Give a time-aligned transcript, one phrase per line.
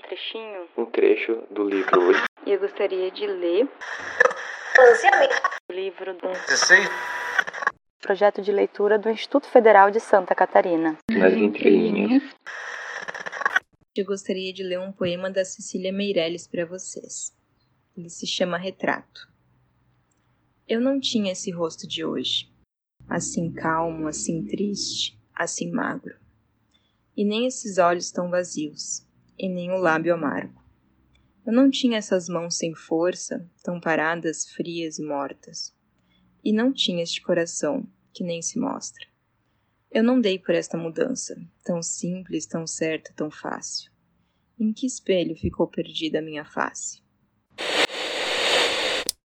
[0.00, 2.12] trechinho, um trecho do livro
[2.44, 3.68] e eu gostaria de ler
[5.68, 6.28] o livro do
[8.00, 10.98] projeto de leitura do Instituto Federal de Santa Catarina.
[11.08, 12.22] Nas entrelinhas.
[13.94, 17.32] Eu gostaria de ler um poema da Cecília Meirelles para vocês.
[17.96, 19.28] Ele se chama Retrato.
[20.66, 22.50] Eu não tinha esse rosto de hoje,
[23.08, 26.16] assim calmo, assim triste, assim magro.
[27.16, 29.06] E nem esses olhos tão vazios,
[29.38, 30.62] e nem o lábio amargo.
[31.44, 35.74] Eu não tinha essas mãos sem força, tão paradas, frias e mortas.
[36.44, 39.04] E não tinha este coração, que nem se mostra.
[39.90, 43.90] Eu não dei por esta mudança, tão simples, tão certa, tão fácil.
[44.58, 47.01] Em que espelho ficou perdida a minha face?